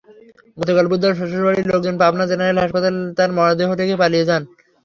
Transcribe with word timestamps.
গতকাল 0.57 0.85
বুধবার 0.91 1.17
শ্বশুরবাড়ির 1.19 1.69
লোকজন 1.71 1.95
পাবনা 2.01 2.25
জেনারেল 2.31 2.57
হাসপাতালে 2.59 2.99
তাঁর 3.17 3.29
মরদেহ 3.37 3.69
রেখে 3.73 3.95
পালিয়ে 4.01 4.27
যান। 4.29 4.41